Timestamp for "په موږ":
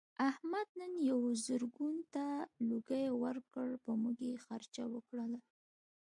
3.83-4.17